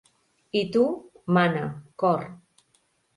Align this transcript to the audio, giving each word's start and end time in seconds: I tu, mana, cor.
I 0.61 0.61
tu, 0.75 0.85
mana, 1.37 1.61
cor. 2.05 2.25